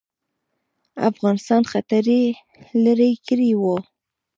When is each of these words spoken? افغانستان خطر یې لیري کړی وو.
افغانستان 1.09 1.61
خطر 1.71 2.03
یې 2.17 2.23
لیري 2.83 3.11
کړی 3.27 3.49
وو. 3.61 3.75